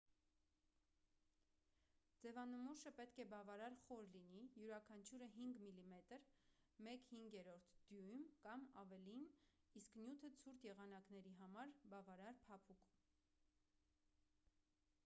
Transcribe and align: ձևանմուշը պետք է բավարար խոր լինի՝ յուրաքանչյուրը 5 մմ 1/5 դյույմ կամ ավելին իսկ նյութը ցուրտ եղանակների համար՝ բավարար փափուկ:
ձևանմուշը 2.21 2.91
պետք 2.99 3.19
է 3.23 3.25
բավարար 3.33 3.75
խոր 3.81 4.07
լինի՝ 4.15 4.47
յուրաքանչյուրը 4.61 5.27
5 5.35 5.61
մմ 5.75 5.93
1/5 6.95 7.69
դյույմ 7.93 8.25
կամ 8.47 8.65
ավելին 8.85 9.29
իսկ 9.83 9.99
նյութը 10.03 10.33
ցուրտ 10.43 10.69
եղանակների 10.71 11.35
համար՝ 11.45 11.77
բավարար 11.95 12.43
փափուկ: 12.49 12.91